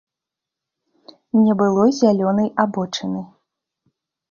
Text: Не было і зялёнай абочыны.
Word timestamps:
Не 1.43 1.53
было 1.61 1.83
і 1.91 1.95
зялёнай 2.01 2.51
абочыны. 2.67 3.21